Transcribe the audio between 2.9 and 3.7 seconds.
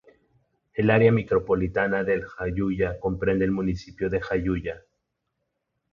comprende el